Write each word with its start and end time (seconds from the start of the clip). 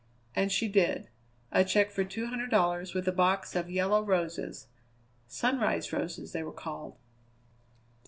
And 0.35 0.51
she 0.51 0.67
did. 0.67 1.09
A 1.51 1.63
check 1.63 1.91
for 1.91 2.03
two 2.03 2.25
hundred 2.25 2.49
dollars 2.49 2.95
with 2.95 3.07
a 3.07 3.11
box 3.11 3.55
of 3.55 3.69
yellow 3.69 4.01
roses 4.03 4.65
Sunrise 5.27 5.93
roses 5.93 6.31
they 6.31 6.41
were 6.41 6.51
called. 6.51 6.97